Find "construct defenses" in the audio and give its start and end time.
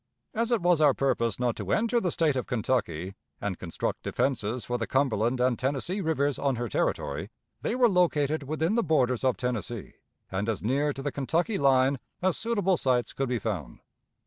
3.59-4.65